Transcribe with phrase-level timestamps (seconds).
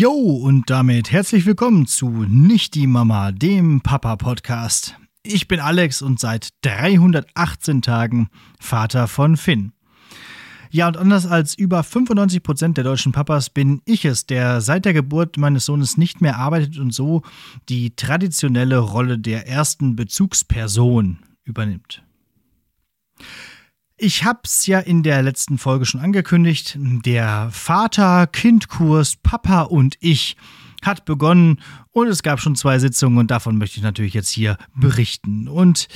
[0.00, 4.96] Jo, und damit herzlich willkommen zu Nicht die Mama, dem Papa-Podcast.
[5.22, 9.72] Ich bin Alex und seit 318 Tagen Vater von Finn.
[10.70, 14.86] Ja, und anders als über 95 Prozent der deutschen Papas bin ich es, der seit
[14.86, 17.20] der Geburt meines Sohnes nicht mehr arbeitet und so
[17.68, 22.02] die traditionelle Rolle der ersten Bezugsperson übernimmt.
[24.02, 26.78] Ich hab's ja in der letzten Folge schon angekündigt.
[26.80, 30.38] Der Vater-Kind-Kurs Papa und ich
[30.80, 34.56] hat begonnen und es gab schon zwei Sitzungen und davon möchte ich natürlich jetzt hier
[34.74, 35.48] berichten.
[35.48, 35.88] Und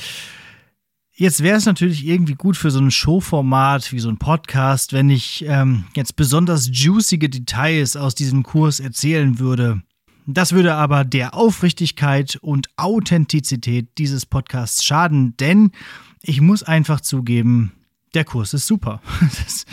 [1.14, 5.08] jetzt wäre es natürlich irgendwie gut für so ein Showformat wie so ein Podcast, wenn
[5.08, 9.82] ich ähm, jetzt besonders juicige Details aus diesem Kurs erzählen würde.
[10.26, 15.70] Das würde aber der Aufrichtigkeit und Authentizität dieses Podcasts schaden, denn
[16.20, 17.72] ich muss einfach zugeben,
[18.14, 19.00] der Kurs ist super.
[19.20, 19.66] Das,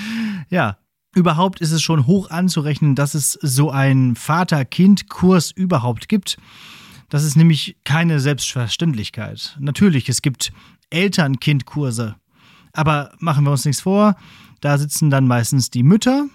[0.50, 0.78] ja,
[1.16, 6.38] überhaupt ist es schon hoch anzurechnen, dass es so einen Vater-Kind-Kurs überhaupt gibt.
[7.09, 9.58] Das ist nämlich keine Selbstverständlichkeit.
[9.59, 10.53] Natürlich, es gibt
[10.89, 12.16] Eltern-Kind-Kurse.
[12.73, 14.16] Aber machen wir uns nichts vor,
[14.61, 16.28] da sitzen dann meistens die Mütter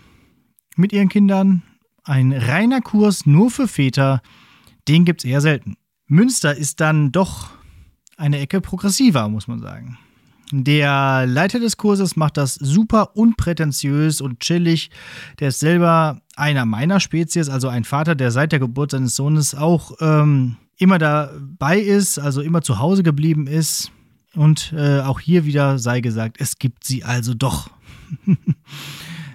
[0.77, 1.63] mit ihren Kindern.
[2.05, 4.21] Ein reiner Kurs nur für Väter,
[4.87, 5.77] den gibt es eher selten.
[6.07, 7.51] Münster ist dann doch
[8.17, 9.99] eine Ecke progressiver, muss man sagen.
[10.53, 14.91] Der Leiter des Kurses macht das super unprätentiös und chillig.
[15.41, 19.55] Der ist selber einer meiner Spezies, also ein Vater, der seit der Geburt seines Sohnes
[19.55, 23.91] auch ähm, immer dabei ist, also immer zu Hause geblieben ist.
[24.35, 27.71] Und äh, auch hier wieder sei gesagt, es gibt sie also doch.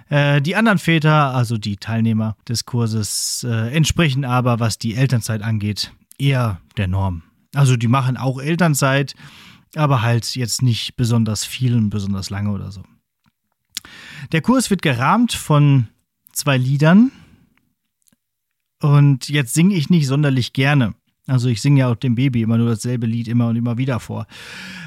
[0.08, 5.42] äh, die anderen Väter, also die Teilnehmer des Kurses, äh, entsprechen aber, was die Elternzeit
[5.42, 7.22] angeht, eher der Norm.
[7.54, 9.14] Also die machen auch Elternzeit
[9.74, 12.82] aber halt jetzt nicht besonders viel und besonders lange oder so.
[14.30, 15.88] Der Kurs wird gerahmt von
[16.32, 17.10] zwei Liedern
[18.80, 20.94] und jetzt singe ich nicht sonderlich gerne.
[21.26, 24.00] Also ich singe ja auch dem Baby immer nur dasselbe Lied immer und immer wieder
[24.00, 24.26] vor.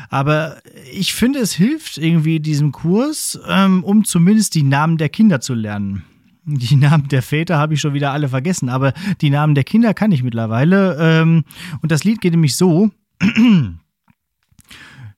[0.10, 0.58] Aber
[0.92, 5.54] ich finde, es hilft irgendwie diesem Kurs, ähm, um zumindest die Namen der Kinder zu
[5.54, 6.04] lernen.
[6.44, 9.94] Die Namen der Väter habe ich schon wieder alle vergessen, aber die Namen der Kinder
[9.94, 10.98] kann ich mittlerweile.
[11.00, 11.46] Ähm,
[11.82, 12.92] und das Lied geht nämlich so.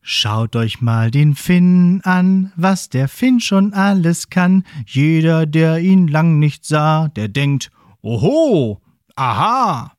[0.09, 4.63] Schaut euch mal den Finn an, was der Finn schon alles kann.
[4.85, 8.81] Jeder, der ihn lang nicht sah, der denkt, oho,
[9.17, 9.97] aha.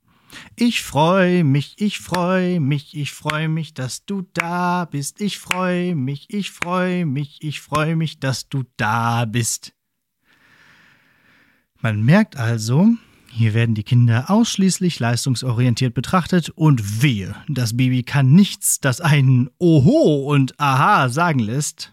[0.57, 5.21] Ich freu mich, ich freu mich, ich freu mich, dass du da bist.
[5.21, 9.75] Ich freu mich, ich freu mich, ich freu mich, dass du da bist.
[11.83, 12.95] Man merkt also,
[13.31, 19.51] hier werden die Kinder ausschließlich leistungsorientiert betrachtet und wehe, das Baby kann nichts, das einen
[19.59, 21.93] Oho und Aha sagen lässt.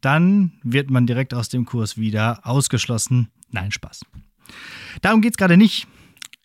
[0.00, 3.28] Dann wird man direkt aus dem Kurs wieder ausgeschlossen.
[3.50, 4.04] Nein, Spaß.
[5.02, 5.86] Darum geht es gerade nicht.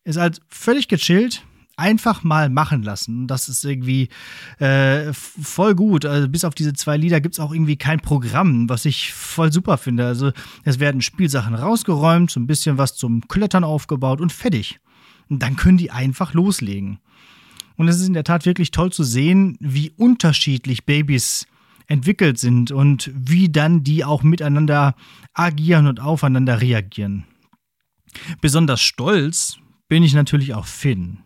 [0.04, 1.44] Ist halt völlig gechillt
[1.82, 3.28] einfach mal machen lassen.
[3.28, 4.10] Das ist irgendwie
[4.60, 6.06] äh, voll gut.
[6.06, 9.52] Also bis auf diese zwei Lieder gibt es auch irgendwie kein Programm, was ich voll
[9.52, 10.06] super finde.
[10.06, 10.32] Also
[10.64, 14.80] es werden Spielsachen rausgeräumt, so ein bisschen was zum Klettern aufgebaut und fertig.
[15.28, 17.00] Und dann können die einfach loslegen.
[17.78, 21.48] Und es ist in der Tat wirklich toll zu sehen, wie unterschiedlich Babys
[21.88, 24.94] entwickelt sind und wie dann die auch miteinander
[25.34, 27.26] agieren und aufeinander reagieren.
[28.40, 31.20] Besonders stolz bin ich natürlich auf Finn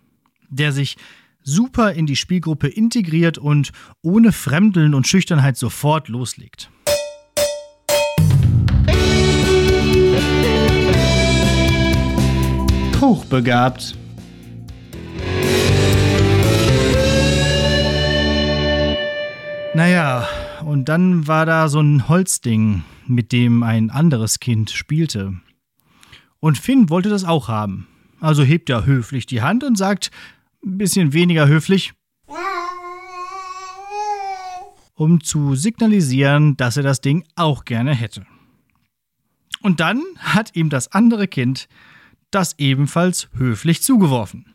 [0.50, 0.98] der sich
[1.44, 6.70] super in die Spielgruppe integriert und ohne Fremdeln und Schüchternheit sofort loslegt.
[13.00, 13.96] Hochbegabt.
[19.76, 20.28] Naja,
[20.64, 25.34] und dann war da so ein Holzding, mit dem ein anderes Kind spielte.
[26.40, 27.88] Und Finn wollte das auch haben.
[28.22, 30.12] Also hebt er höflich die Hand und sagt,
[30.66, 31.94] ein bisschen weniger höflich,
[34.96, 38.26] um zu signalisieren, dass er das Ding auch gerne hätte.
[39.62, 41.68] Und dann hat ihm das andere Kind
[42.32, 44.54] das ebenfalls höflich zugeworfen.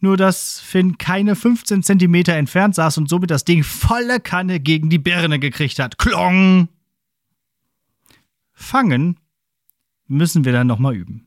[0.00, 4.90] Nur dass Finn keine 15 Zentimeter entfernt saß und somit das Ding volle Kanne gegen
[4.90, 5.98] die Birne gekriegt hat.
[5.98, 6.68] Klong!
[8.52, 9.18] Fangen
[10.08, 11.26] müssen wir dann nochmal üben.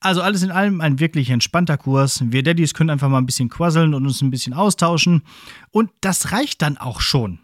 [0.00, 2.22] Also alles in allem ein wirklich entspannter Kurs.
[2.24, 5.22] Wir Daddys können einfach mal ein bisschen quasseln und uns ein bisschen austauschen.
[5.70, 7.40] Und das reicht dann auch schon.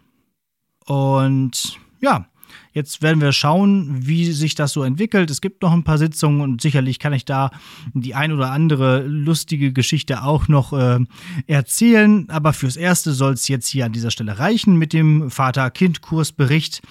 [0.85, 2.27] Und ja,
[2.73, 5.29] Jetzt werden wir schauen, wie sich das so entwickelt.
[5.29, 7.51] Es gibt noch ein paar Sitzungen und sicherlich kann ich da
[7.93, 10.99] die ein oder andere lustige Geschichte auch noch äh,
[11.47, 12.29] erzählen.
[12.29, 16.81] Aber fürs Erste soll es jetzt hier an dieser Stelle reichen mit dem Vater-Kind-Kursbericht.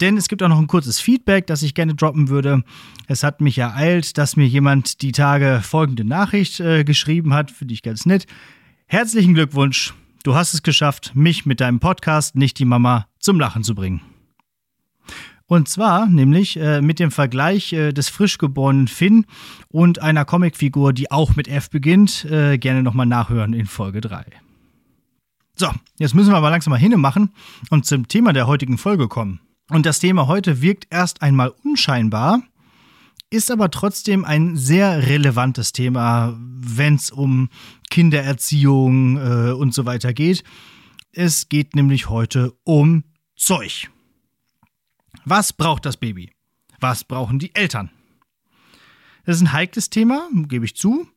[0.00, 2.62] Denn es gibt auch noch ein kurzes Feedback, das ich gerne droppen würde.
[3.08, 7.50] Es hat mich ereilt, dass mir jemand die Tage folgende Nachricht äh, geschrieben hat.
[7.50, 8.26] Finde ich ganz nett.
[8.86, 9.94] Herzlichen Glückwunsch.
[10.22, 14.00] Du hast es geschafft, mich mit deinem Podcast, nicht die Mama, zum Lachen zu bringen.
[15.46, 19.26] Und zwar nämlich äh, mit dem Vergleich äh, des frisch geborenen Finn
[19.68, 22.24] und einer Comicfigur, die auch mit F beginnt.
[22.24, 24.24] Äh, gerne nochmal nachhören in Folge 3.
[25.56, 25.68] So,
[25.98, 27.30] jetzt müssen wir aber langsam mal hinmachen
[27.70, 29.40] und zum Thema der heutigen Folge kommen.
[29.70, 32.42] Und das Thema heute wirkt erst einmal unscheinbar,
[33.30, 37.50] ist aber trotzdem ein sehr relevantes Thema, wenn es um
[37.90, 40.42] Kindererziehung äh, und so weiter geht.
[41.12, 43.04] Es geht nämlich heute um
[43.36, 43.90] Zeug.
[45.24, 46.30] Was braucht das Baby?
[46.80, 47.90] Was brauchen die Eltern?
[49.24, 51.08] Das ist ein heikles Thema, gebe ich zu.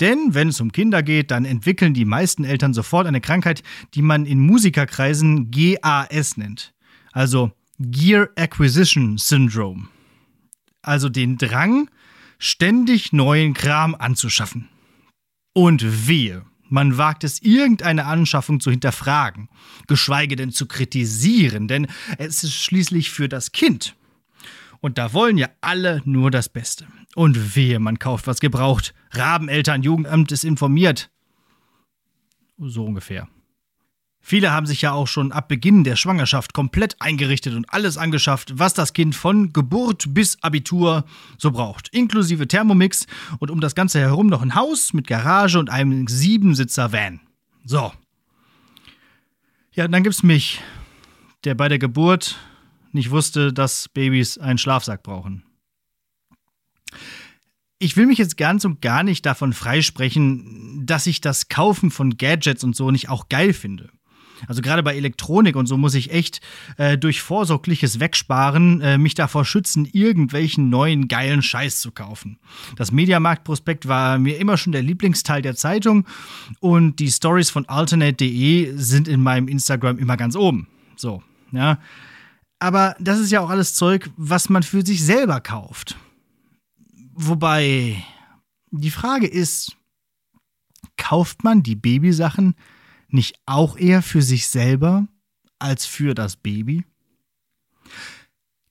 [0.00, 3.62] Denn wenn es um Kinder geht, dann entwickeln die meisten Eltern sofort eine Krankheit,
[3.94, 6.74] die man in Musikerkreisen GAS nennt.
[7.12, 9.88] Also Gear Acquisition Syndrome.
[10.82, 11.88] Also den Drang,
[12.38, 14.68] ständig neuen Kram anzuschaffen.
[15.54, 16.44] Und wehe,
[16.74, 19.48] man wagt es, irgendeine Anschaffung zu hinterfragen,
[19.86, 21.86] geschweige denn zu kritisieren, denn
[22.18, 23.94] es ist schließlich für das Kind.
[24.80, 26.88] Und da wollen ja alle nur das Beste.
[27.14, 28.92] Und wehe, man kauft was gebraucht.
[29.12, 31.12] Rabeneltern, Jugendamt ist informiert.
[32.58, 33.28] So ungefähr.
[34.26, 38.58] Viele haben sich ja auch schon ab Beginn der Schwangerschaft komplett eingerichtet und alles angeschafft,
[38.58, 41.04] was das Kind von Geburt bis Abitur
[41.36, 41.90] so braucht.
[41.90, 43.06] Inklusive Thermomix
[43.38, 47.20] und um das Ganze herum noch ein Haus mit Garage und einem Siebensitzer-Van.
[47.66, 47.92] So.
[49.72, 50.62] Ja, dann gibt's mich,
[51.44, 52.38] der bei der Geburt
[52.92, 55.42] nicht wusste, dass Babys einen Schlafsack brauchen.
[57.78, 62.16] Ich will mich jetzt ganz und gar nicht davon freisprechen, dass ich das Kaufen von
[62.16, 63.90] Gadgets und so nicht auch geil finde.
[64.46, 66.40] Also gerade bei Elektronik und so muss ich echt
[66.76, 72.38] äh, durch vorsorgliches Wegsparen äh, mich davor schützen, irgendwelchen neuen geilen Scheiß zu kaufen.
[72.76, 76.06] Das Mediamarkt-Prospekt war mir immer schon der Lieblingsteil der Zeitung
[76.60, 80.68] und die Stories von alternate.de sind in meinem Instagram immer ganz oben.
[80.96, 81.22] So,
[81.52, 81.78] ja.
[82.58, 85.96] Aber das ist ja auch alles Zeug, was man für sich selber kauft.
[87.12, 88.02] Wobei
[88.70, 89.76] die Frage ist,
[90.96, 92.54] kauft man die Babysachen
[93.08, 95.06] nicht auch eher für sich selber
[95.58, 96.84] als für das Baby?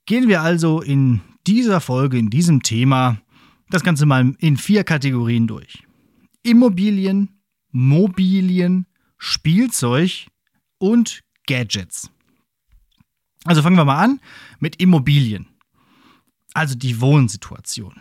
[0.06, 3.22] Gehen wir also in dieser Folge, in diesem Thema,
[3.70, 5.84] das Ganze mal in vier Kategorien durch.
[6.44, 7.42] Immobilien,
[7.72, 8.86] Mobilien,
[9.18, 10.28] Spielzeug
[10.78, 12.12] und Gadgets.
[13.46, 14.20] Also fangen wir mal an
[14.60, 15.48] mit Immobilien.
[16.54, 17.96] Also die Wohnsituation.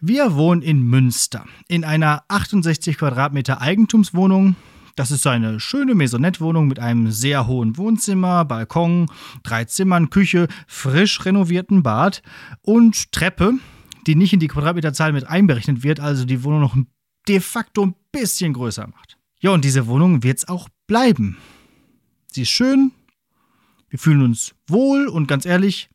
[0.00, 4.56] Wir wohnen in Münster in einer 68 Quadratmeter Eigentumswohnung
[4.96, 9.06] das ist eine schöne Maisonette-Wohnung mit einem sehr hohen Wohnzimmer, Balkon,
[9.42, 12.22] drei Zimmern, Küche, frisch renovierten Bad
[12.62, 13.54] und Treppe,
[14.06, 16.76] die nicht in die Quadratmeterzahl mit einberechnet wird, also die Wohnung noch
[17.28, 19.18] de facto ein bisschen größer macht.
[19.40, 21.38] Ja, und diese Wohnung wird es auch bleiben.
[22.30, 22.92] Sie ist schön,
[23.88, 25.88] wir fühlen uns wohl und ganz ehrlich,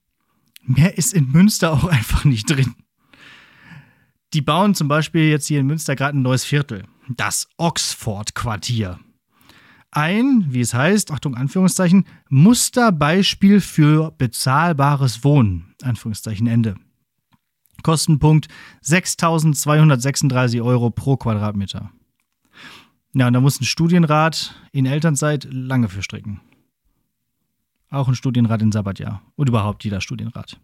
[0.62, 2.76] mehr ist in Münster auch einfach nicht drin.
[4.34, 9.00] Die bauen zum Beispiel jetzt hier in Münster gerade ein neues Viertel das Oxford-Quartier.
[9.92, 15.74] Ein, wie es heißt, Achtung, Anführungszeichen, Musterbeispiel für bezahlbares Wohnen.
[15.82, 16.76] Anführungszeichen Ende.
[17.82, 18.48] Kostenpunkt
[18.84, 21.92] 6.236 Euro pro Quadratmeter.
[23.14, 26.42] Ja, und da muss ein Studienrat in Elternzeit lange für stricken.
[27.90, 29.24] Auch ein Studienrat in Sabbatjahr.
[29.36, 30.60] Und überhaupt jeder Studienrat.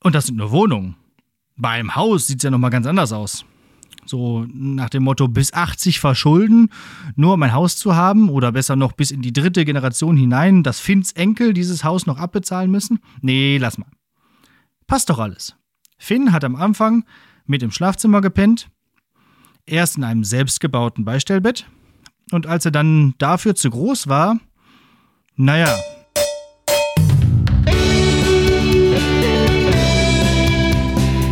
[0.00, 0.96] Und das sind nur Wohnungen.
[1.56, 3.44] Bei einem Haus sieht es ja nochmal ganz anders aus.
[4.06, 6.70] So nach dem Motto, bis 80 verschulden,
[7.16, 10.62] nur um ein Haus zu haben oder besser noch bis in die dritte Generation hinein,
[10.62, 13.00] dass Finns Enkel dieses Haus noch abbezahlen müssen?
[13.20, 13.88] Nee, lass mal.
[14.86, 15.56] Passt doch alles.
[15.98, 17.04] Finn hat am Anfang
[17.46, 18.68] mit im Schlafzimmer gepennt,
[19.66, 21.66] erst in einem selbstgebauten Beistellbett
[22.30, 24.38] und als er dann dafür zu groß war,
[25.36, 25.74] naja.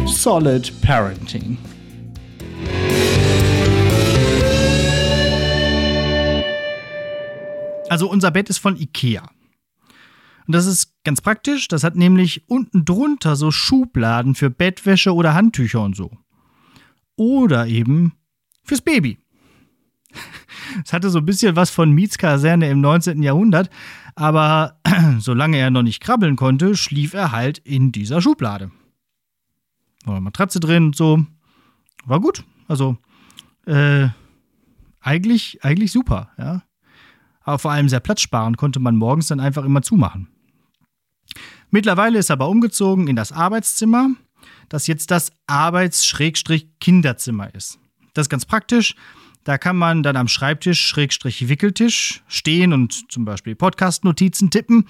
[0.06, 1.58] Solid Parenting.
[7.92, 9.20] Also unser Bett ist von Ikea.
[10.46, 11.68] Und das ist ganz praktisch.
[11.68, 16.10] Das hat nämlich unten drunter so Schubladen für Bettwäsche oder Handtücher und so.
[17.16, 18.14] Oder eben
[18.64, 19.18] fürs Baby.
[20.86, 23.22] Es hatte so ein bisschen was von Mietskaserne im 19.
[23.22, 23.68] Jahrhundert,
[24.14, 24.80] aber
[25.18, 28.70] solange er noch nicht krabbeln konnte, schlief er halt in dieser Schublade.
[30.06, 31.26] War Matratze drin und so.
[32.06, 32.44] War gut.
[32.68, 32.96] Also,
[33.66, 34.08] äh,
[35.00, 36.62] eigentlich, eigentlich super, ja.
[37.44, 40.28] Aber vor allem sehr platzsparend konnte man morgens dann einfach immer zumachen.
[41.70, 44.10] Mittlerweile ist er aber umgezogen in das Arbeitszimmer,
[44.68, 47.78] das jetzt das Arbeits-Kinderzimmer ist.
[48.14, 48.94] Das ist ganz praktisch.
[49.44, 54.86] Da kann man dann am Schreibtisch, Schrägstrich Wickeltisch, stehen und zum Beispiel Podcast-Notizen tippen.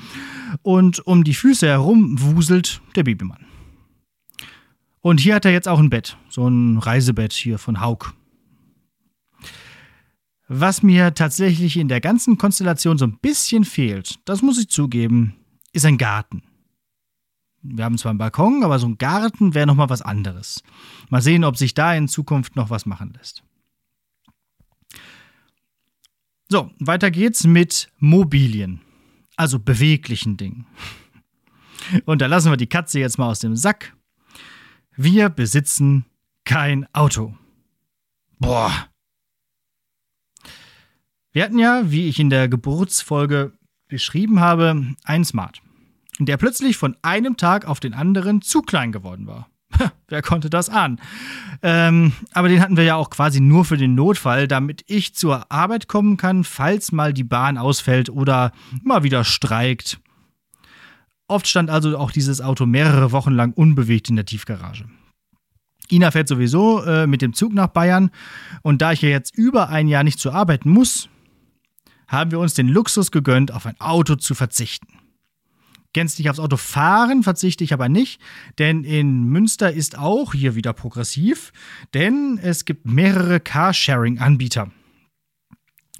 [0.60, 3.46] Und um die Füße herum wuselt der Babymann.
[5.00, 8.12] Und hier hat er jetzt auch ein Bett, so ein Reisebett hier von Haug.
[10.54, 15.34] Was mir tatsächlich in der ganzen Konstellation so ein bisschen fehlt, das muss ich zugeben,
[15.72, 16.42] ist ein Garten.
[17.62, 20.62] Wir haben zwar einen Balkon, aber so ein Garten wäre nochmal was anderes.
[21.08, 23.42] Mal sehen, ob sich da in Zukunft noch was machen lässt.
[26.50, 28.82] So, weiter geht's mit Mobilien,
[29.36, 30.66] also beweglichen Dingen.
[32.04, 33.96] Und da lassen wir die Katze jetzt mal aus dem Sack.
[34.96, 36.04] Wir besitzen
[36.44, 37.34] kein Auto.
[38.38, 38.91] Boah.
[41.32, 43.52] Wir hatten ja, wie ich in der Geburtsfolge
[43.88, 45.62] beschrieben habe, einen Smart,
[46.18, 49.48] der plötzlich von einem Tag auf den anderen zu klein geworden war.
[50.08, 51.00] Wer konnte das ahnen?
[51.62, 55.50] Ähm, aber den hatten wir ja auch quasi nur für den Notfall, damit ich zur
[55.50, 60.00] Arbeit kommen kann, falls mal die Bahn ausfällt oder mal wieder streikt.
[61.28, 64.84] Oft stand also auch dieses Auto mehrere Wochen lang unbewegt in der Tiefgarage.
[65.90, 68.10] Ina fährt sowieso äh, mit dem Zug nach Bayern
[68.60, 71.08] und da ich ja jetzt über ein Jahr nicht zur Arbeit muss,
[72.12, 74.86] haben wir uns den Luxus gegönnt, auf ein Auto zu verzichten
[75.92, 78.20] gänzlich aufs Auto fahren verzichte ich aber nicht,
[78.58, 81.52] denn in Münster ist auch hier wieder progressiv,
[81.94, 84.70] denn es gibt mehrere Carsharing-Anbieter.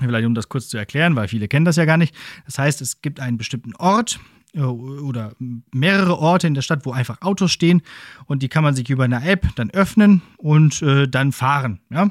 [0.00, 2.14] Vielleicht um das kurz zu erklären, weil viele kennen das ja gar nicht.
[2.46, 4.18] Das heißt, es gibt einen bestimmten Ort
[4.54, 5.34] äh, oder
[5.72, 7.82] mehrere Orte in der Stadt, wo einfach Autos stehen
[8.26, 11.80] und die kann man sich über eine App dann öffnen und äh, dann fahren.
[11.90, 12.10] Ja?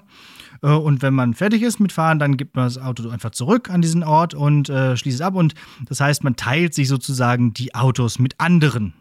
[0.61, 3.69] Äh, und wenn man fertig ist mit Fahren, dann gibt man das Auto einfach zurück
[3.69, 5.35] an diesen Ort und äh, schließt es ab.
[5.35, 5.53] Und
[5.87, 8.93] das heißt, man teilt sich sozusagen die Autos mit anderen,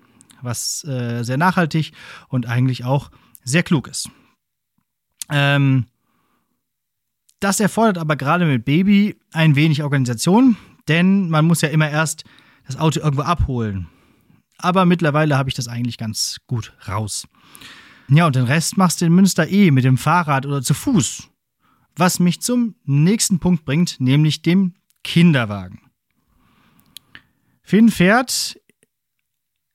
[0.43, 1.93] was äh, sehr nachhaltig
[2.29, 3.11] und eigentlich auch
[3.45, 4.11] sehr klug ist.
[5.31, 5.87] Ähm,
[7.41, 10.57] das erfordert aber gerade mit Baby ein wenig Organisation,
[10.89, 12.25] denn man muss ja immer erst
[12.67, 13.89] das Auto irgendwo abholen.
[14.59, 17.27] Aber mittlerweile habe ich das eigentlich ganz gut raus.
[18.09, 21.30] Ja, und den Rest machst du in Münster eh mit dem Fahrrad oder zu Fuß.
[22.01, 24.73] Was mich zum nächsten Punkt bringt, nämlich dem
[25.05, 25.83] Kinderwagen.
[27.63, 28.59] Finn fährt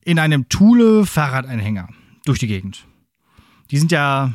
[0.04, 1.88] in einem Thule-Fahrradanhänger
[2.26, 2.88] durch die Gegend.
[3.70, 4.34] Die sind ja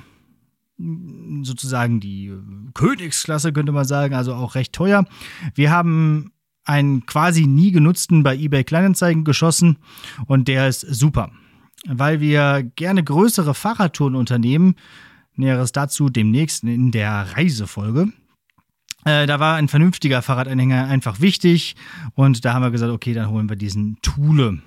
[1.42, 2.32] sozusagen die
[2.75, 5.04] Königsklasse, könnte man sagen, also auch recht teuer.
[5.56, 6.30] Wir haben
[6.62, 9.78] einen quasi nie genutzten bei eBay Kleinanzeigen geschossen
[10.26, 11.32] und der ist super,
[11.88, 14.76] weil wir gerne größere Fahrradtouren unternehmen,
[15.37, 18.12] Näheres dazu demnächst in der Reisefolge.
[19.04, 21.76] Äh, da war ein vernünftiger Fahrradanhänger einfach wichtig
[22.14, 24.60] und da haben wir gesagt, okay, dann holen wir diesen Thule.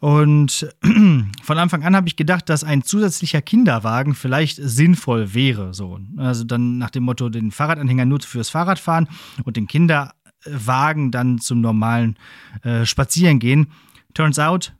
[0.00, 0.66] Und
[1.42, 5.74] von Anfang an habe ich gedacht, dass ein zusätzlicher Kinderwagen vielleicht sinnvoll wäre.
[5.74, 6.00] So.
[6.16, 9.08] Also dann nach dem Motto, den Fahrradanhänger nur fürs Fahrradfahren
[9.44, 12.16] und den Kinderwagen dann zum normalen
[12.62, 13.68] äh, Spazierengehen.
[14.14, 14.72] Turns out,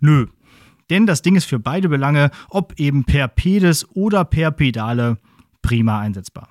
[0.00, 0.26] nö.
[0.90, 5.18] Denn das Ding ist für beide Belange, ob eben per Pedis oder per Pedale,
[5.62, 6.48] prima einsetzbar.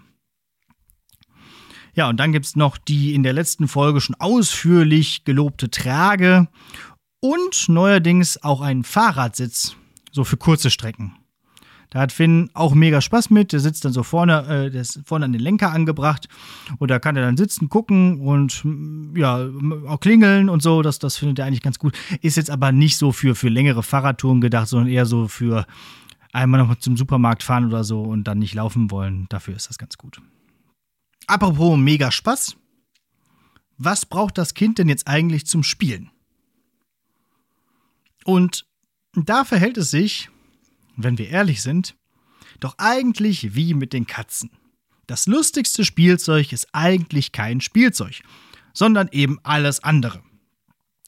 [1.94, 6.50] Ja, und dann gibt es noch die in der letzten Folge schon ausführlich gelobte Trage
[7.22, 9.77] und neuerdings auch einen Fahrradsitz,
[10.12, 11.15] so für kurze Strecken.
[11.96, 13.54] Da hat Finn auch mega Spaß mit.
[13.54, 16.28] Der sitzt dann so vorne, äh, der ist vorne an den Lenker angebracht
[16.78, 19.48] und da kann er dann sitzen, gucken und mm, ja,
[19.88, 20.82] auch klingeln und so.
[20.82, 21.98] Das, das findet er eigentlich ganz gut.
[22.22, 25.66] Ist jetzt aber nicht so für, für längere Fahrradtouren gedacht, sondern eher so für
[26.34, 29.28] einmal noch zum Supermarkt fahren oder so und dann nicht laufen wollen.
[29.30, 30.22] Dafür ist das ganz gut.
[31.28, 32.58] Apropos mega Spaß.
[33.78, 36.12] Was braucht das Kind denn jetzt eigentlich zum Spielen?
[38.25, 38.66] Und
[39.14, 40.30] da verhält es sich
[40.96, 41.96] wenn wir ehrlich sind,
[42.60, 44.50] doch eigentlich wie mit den Katzen.
[45.08, 48.22] Das lustigste Spielzeug ist eigentlich kein Spielzeug,
[48.74, 50.22] sondern eben alles andere.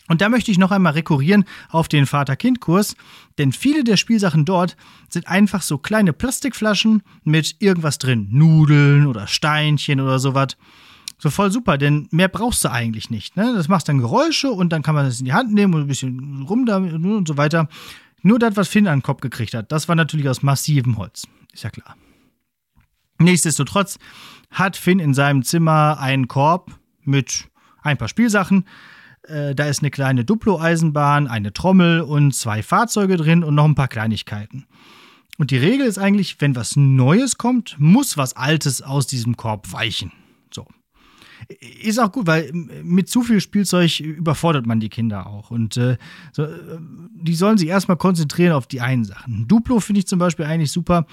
[0.07, 2.95] Und da möchte ich noch einmal rekurrieren auf den Vater-Kind-Kurs,
[3.37, 4.77] denn viele der Spielsachen dort
[5.09, 10.55] sind einfach so kleine Plastikflaschen mit irgendwas drin, Nudeln oder Steinchen oder sowas.
[11.19, 13.35] So voll super, denn mehr brauchst du eigentlich nicht.
[13.35, 13.53] Ne?
[13.55, 15.87] Das machst dann Geräusche und dann kann man das in die Hand nehmen und ein
[15.87, 17.67] bisschen rum damit und so weiter.
[18.21, 21.27] Nur das, was Finn an den Kopf gekriegt hat, das war natürlich aus massivem Holz.
[21.53, 21.95] Ist ja klar.
[23.19, 23.97] Nichtsdestotrotz
[24.51, 27.49] hat Finn in seinem Zimmer einen Korb mit
[27.81, 28.65] ein paar Spielsachen.
[29.23, 33.75] Äh, da ist eine kleine Duplo-Eisenbahn, eine Trommel und zwei Fahrzeuge drin und noch ein
[33.75, 34.65] paar Kleinigkeiten.
[35.37, 39.71] Und die Regel ist eigentlich, wenn was Neues kommt, muss was Altes aus diesem Korb
[39.71, 40.11] weichen.
[41.81, 45.49] Ist auch gut, weil mit zu viel Spielzeug überfordert man die Kinder auch.
[45.49, 45.97] Und äh,
[46.33, 46.77] so, äh,
[47.13, 49.47] die sollen sich erstmal konzentrieren auf die einen Sachen.
[49.47, 51.05] Duplo finde ich zum Beispiel eigentlich super,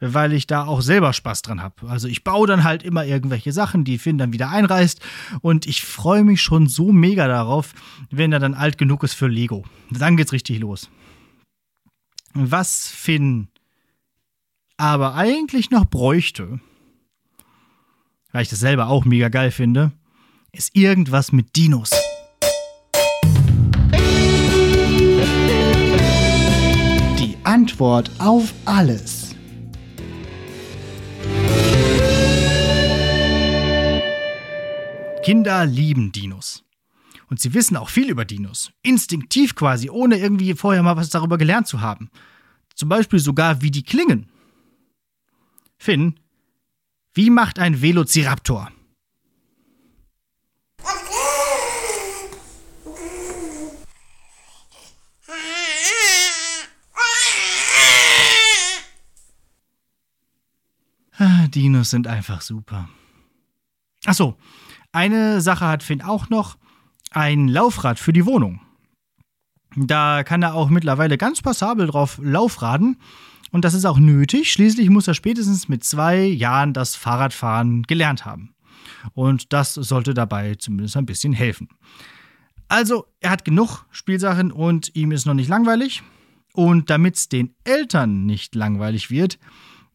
[0.00, 1.88] weil ich da auch selber Spaß dran habe.
[1.88, 5.00] Also ich baue dann halt immer irgendwelche Sachen, die Finn dann wieder einreißt.
[5.40, 7.72] Und ich freue mich schon so mega darauf,
[8.10, 9.64] wenn er dann alt genug ist für Lego.
[9.90, 10.90] Dann geht's richtig los.
[12.34, 13.48] Was Finn
[14.76, 16.60] aber eigentlich noch bräuchte,
[18.38, 19.90] weil ich das selber auch mega geil finde,
[20.52, 21.90] ist irgendwas mit Dinos.
[27.18, 29.34] Die Antwort auf alles.
[35.24, 36.62] Kinder lieben Dinos.
[37.28, 38.70] Und sie wissen auch viel über Dinos.
[38.82, 42.08] Instinktiv quasi, ohne irgendwie vorher mal was darüber gelernt zu haben.
[42.76, 44.30] Zum Beispiel sogar, wie die klingen.
[45.76, 46.20] Finn,
[47.18, 48.70] wie macht ein Velociraptor?
[61.18, 62.88] Ah, Dinos sind einfach super.
[64.04, 64.38] Achso,
[64.92, 66.56] eine Sache hat Finn auch noch:
[67.10, 68.60] ein Laufrad für die Wohnung.
[69.76, 72.98] Da kann er auch mittlerweile ganz passabel drauf laufraden.
[73.50, 74.52] Und das ist auch nötig.
[74.52, 78.54] Schließlich muss er spätestens mit zwei Jahren das Fahrradfahren gelernt haben.
[79.14, 81.68] Und das sollte dabei zumindest ein bisschen helfen.
[82.68, 86.02] Also, er hat genug Spielsachen und ihm ist noch nicht langweilig.
[86.52, 89.38] Und damit es den Eltern nicht langweilig wird,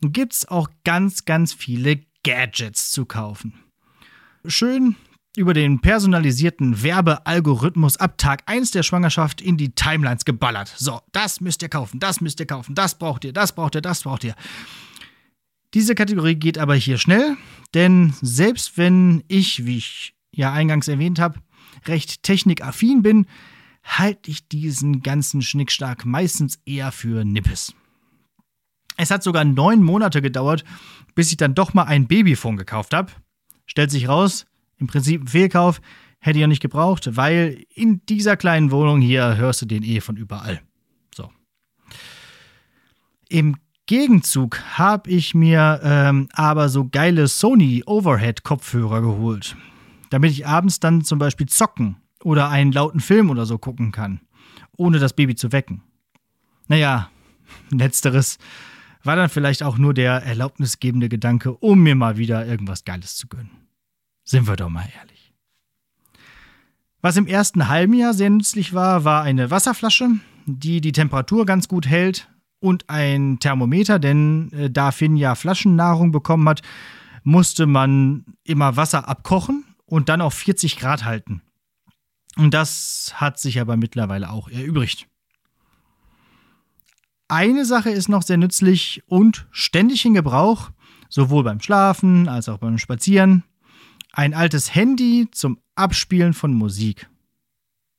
[0.02, 3.54] gibt es auch ganz, ganz viele Gadgets zu kaufen.
[4.46, 4.96] Schön
[5.36, 10.74] über den personalisierten Werbealgorithmus ab Tag 1 der Schwangerschaft in die Timelines geballert.
[10.78, 13.82] So, das müsst ihr kaufen, das müsst ihr kaufen, das braucht ihr, das braucht ihr,
[13.82, 14.36] das braucht ihr.
[15.74, 17.36] Diese Kategorie geht aber hier schnell,
[17.74, 21.40] denn selbst wenn ich, wie ich ja eingangs erwähnt habe,
[21.88, 23.26] recht technikaffin bin,
[23.84, 27.74] halte ich diesen ganzen Schnickschnack meistens eher für Nippes.
[28.98, 30.64] Es hat sogar neun Monate gedauert,
[31.16, 33.12] bis ich dann doch mal ein Babyphone gekauft habe.
[33.66, 34.46] Stellt sich raus,
[34.84, 35.82] im Prinzip ein Fehlkauf,
[36.20, 40.02] hätte ich ja nicht gebraucht, weil in dieser kleinen Wohnung hier hörst du den eh
[40.02, 40.62] von überall.
[41.16, 41.32] So.
[43.30, 49.56] Im Gegenzug habe ich mir ähm, aber so geile Sony Overhead-Kopfhörer geholt,
[50.10, 54.20] damit ich abends dann zum Beispiel zocken oder einen lauten Film oder so gucken kann,
[54.78, 55.82] ohne das Baby zu wecken.
[56.68, 57.10] Naja,
[57.70, 58.38] letzteres
[59.04, 63.28] war dann vielleicht auch nur der erlaubnisgebende Gedanke, um mir mal wieder irgendwas Geiles zu
[63.28, 63.63] gönnen.
[64.24, 65.34] Sind wir doch mal ehrlich.
[67.02, 70.10] Was im ersten halben Jahr sehr nützlich war, war eine Wasserflasche,
[70.46, 76.14] die die Temperatur ganz gut hält und ein Thermometer, denn äh, da Finn ja Flaschennahrung
[76.14, 76.62] bekommen hat,
[77.24, 81.42] musste man immer Wasser abkochen und dann auf 40 Grad halten.
[82.38, 85.08] Und das hat sich aber mittlerweile auch erübrigt.
[87.28, 90.72] Eine Sache ist noch sehr nützlich und ständig in Gebrauch,
[91.10, 93.44] sowohl beim Schlafen als auch beim Spazieren
[94.14, 97.10] ein altes Handy zum Abspielen von Musik.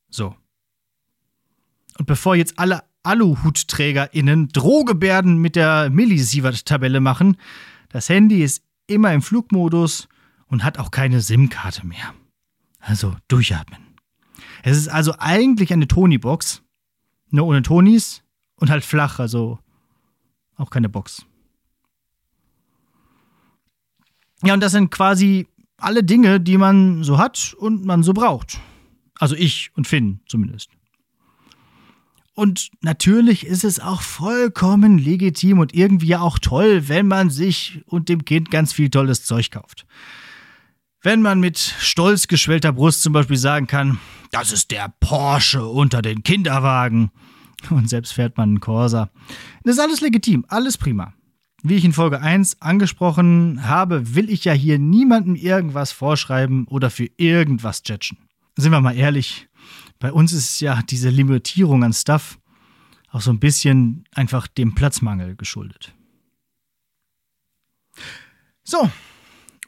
[0.09, 0.35] So.
[1.99, 7.37] Und bevor jetzt alle AluhutträgerInnen Drohgebärden mit der Millisievert-Tabelle machen,
[7.91, 10.09] das Handy ist immer im Flugmodus
[10.47, 12.15] und hat auch keine SIM-Karte mehr.
[12.79, 13.81] Also durchatmen.
[14.63, 16.63] Es ist also eigentlich eine Tony-Box,
[17.31, 18.23] nur ohne Tonis
[18.57, 19.59] und halt flach, also
[20.57, 21.27] auch keine Box.
[24.43, 28.61] Ja, und das sind quasi alle Dinge, die man so hat und man so braucht.
[29.19, 30.71] Also ich und Finn zumindest.
[32.35, 38.09] Und natürlich ist es auch vollkommen legitim und irgendwie auch toll, wenn man sich und
[38.09, 39.87] dem Kind ganz viel tolles Zeug kauft.
[41.01, 44.01] Wenn man mit stolz geschwellter Brust zum Beispiel sagen kann,
[44.33, 47.13] das ist der Porsche unter den Kinderwagen.
[47.71, 49.11] Und selbst fährt man einen Corsa.
[49.63, 51.15] Das ist alles legitim, alles prima.
[51.67, 56.91] Wie ich in Folge 1 angesprochen habe, will ich ja hier niemandem irgendwas vorschreiben oder
[56.91, 58.19] für irgendwas judgen.
[58.55, 59.49] Sind wir mal ehrlich,
[59.99, 62.39] bei uns ist ja diese Limitierung an Stuff
[63.09, 65.95] auch so ein bisschen einfach dem Platzmangel geschuldet.
[68.63, 68.91] So,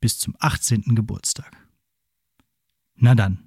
[0.01, 0.97] bis zum 18.
[0.97, 1.57] Geburtstag.
[2.97, 3.44] Na dann.